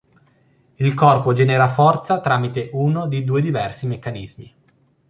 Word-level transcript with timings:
Il 0.77 0.95
corpo 0.95 1.31
genera 1.31 1.67
forza 1.67 2.21
tramite 2.21 2.71
uno 2.73 3.05
di 3.05 3.23
due 3.23 3.39
diversi 3.39 3.85
meccanismi. 3.85 4.53